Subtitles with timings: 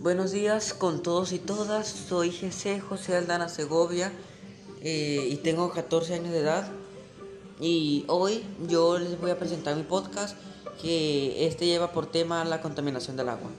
[0.00, 1.86] Buenos días con todos y todas.
[1.86, 4.10] Soy José José Aldana Segovia
[4.80, 6.66] eh, y tengo 14 años de edad.
[7.60, 10.38] Y hoy yo les voy a presentar mi podcast
[10.80, 13.50] que este lleva por tema la contaminación del agua.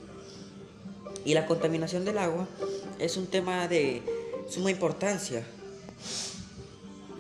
[1.25, 2.47] Y la contaminación del agua
[2.97, 4.01] es un tema de
[4.49, 5.45] suma importancia,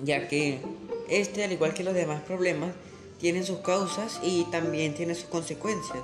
[0.03, 0.63] ya que
[1.09, 2.71] este, al igual que los demás problemas,
[3.19, 6.01] tiene sus causas y también tiene sus consecuencias.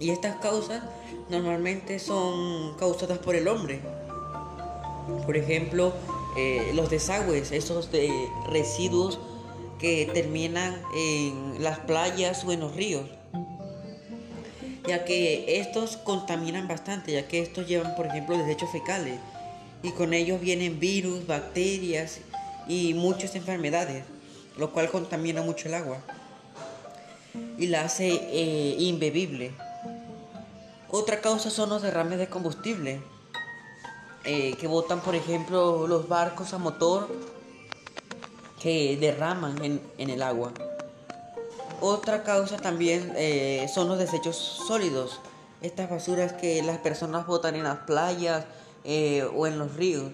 [0.00, 0.82] Y estas causas
[1.28, 3.80] normalmente son causadas por el hombre.
[5.24, 5.92] Por ejemplo,
[6.36, 8.10] eh, los desagües, esos de
[8.48, 9.18] residuos
[9.78, 13.08] que terminan en las playas o en los ríos.
[14.86, 19.18] Ya que estos contaminan bastante, ya que estos llevan, por ejemplo, desechos fecales.
[19.82, 22.18] Y con ellos vienen virus, bacterias
[22.68, 24.04] y muchas enfermedades,
[24.56, 25.98] lo cual contamina mucho el agua
[27.58, 28.76] y la hace eh.
[30.90, 33.02] Otra causa son los derrames de combustible,
[34.24, 37.08] eh, que botan, por ejemplo, los barcos a motor
[38.60, 40.52] que derraman en, el agua.
[41.80, 45.20] Otra causa también eh, son los desechos sólidos,
[45.60, 48.44] estas basuras que las personas botan en las playas
[48.84, 50.12] eh, o en los ríos,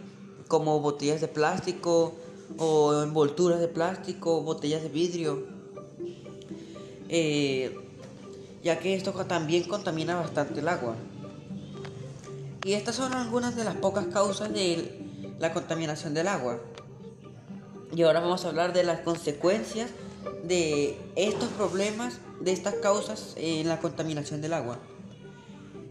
[0.48, 2.14] como botellas de plástico
[2.58, 5.46] o envolturas de plástico, botellas de vidrio
[8.62, 10.96] ya que esto también contamina bastante el agua.
[12.64, 15.00] Y estas son algunas de las pocas causas de
[15.38, 16.60] la contaminación del agua.
[17.94, 19.90] Y ahora vamos a hablar de las consecuencias
[20.44, 24.78] de estos problemas, de estas causas en la contaminación del agua.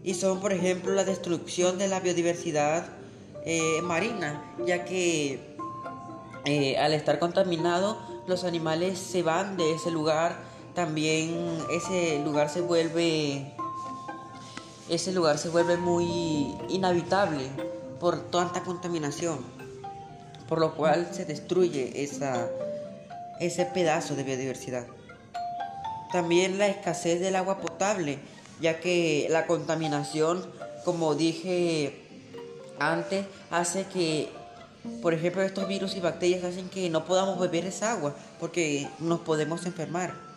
[0.02, 2.86] Y son, por ejemplo, la destrucción de la biodiversidad
[3.44, 5.56] eh, marina, ya que
[6.44, 10.36] eh, al estar contaminado los animales se van de ese lugar
[10.74, 13.54] también ese lugar se vuelve
[14.88, 17.48] ese lugar se vuelve muy inhabitable
[18.00, 19.38] por tanta contaminación,
[20.48, 22.48] por lo cual se destruye esa,
[23.40, 24.86] ese pedazo de biodiversidad.
[26.12, 28.18] También la escasez del agua potable,
[28.60, 30.44] ya que la contaminación,
[30.84, 32.02] como dije
[32.78, 34.30] antes, hace que,
[35.00, 39.20] por ejemplo, estos virus y bacterias hacen que no podamos beber esa agua, porque nos
[39.20, 40.31] podemos enfermar.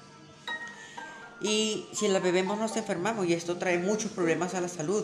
[1.41, 5.03] Y si la bebemos nos enfermamos y esto trae muchos problemas a la salud.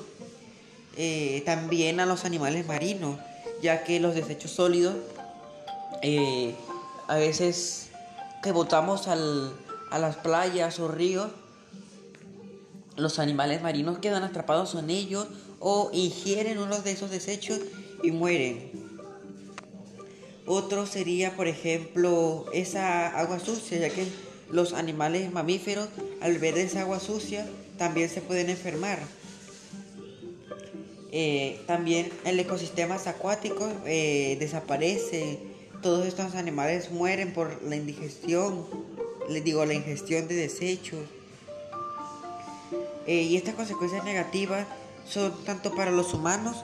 [0.98, 3.18] Eh, también a los animales marinos,
[3.62, 4.96] ya que los desechos sólidos
[6.02, 6.54] eh,
[7.08, 7.90] a veces
[8.44, 9.54] que botamos al,
[9.90, 11.30] a las playas o ríos,
[12.98, 15.28] los animales marinos quedan atrapados en ellos
[15.60, 17.60] o ingieren uno de esos desechos
[18.04, 18.72] y mueren.
[20.48, 24.08] Otro sería, por ejemplo, esa agua sucia, ya que
[24.52, 25.88] los animales mamíferos,
[26.22, 27.48] al ver esa agua sucia,
[27.78, 29.00] también se pueden enfermar.
[31.14, 35.40] Eh, también el ecosistema acuático eh, desaparece.
[35.82, 38.66] Todos estos animales mueren por la indigestión,
[39.30, 41.00] les digo, la ingestión de desechos.
[43.08, 44.68] Eh, y estas consecuencias negativas
[45.06, 46.64] son tanto para los humanos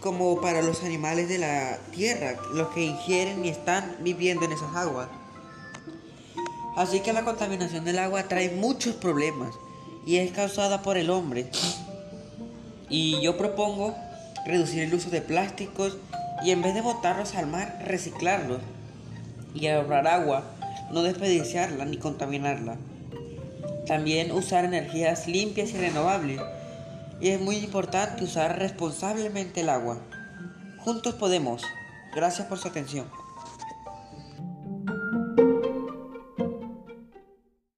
[0.00, 4.74] como para los animales de la tierra, los que ingieren y están viviendo en esas
[4.76, 5.08] aguas.
[6.76, 9.54] Así que la contaminación del agua trae muchos problemas
[10.04, 11.50] y es causada por el hombre.
[12.90, 13.96] Y yo propongo
[14.44, 15.96] reducir el uso de plásticos
[16.44, 18.60] y en vez de botarlos al mar, reciclarlos
[19.54, 20.44] y ahorrar agua,
[20.92, 22.76] no desperdiciarla ni contaminarla.
[23.86, 26.40] También usar energías limpias y renovables.
[27.20, 29.98] Y es muy importante usar responsablemente el agua.
[30.78, 31.62] Juntos podemos.
[32.14, 33.06] Gracias por su atención.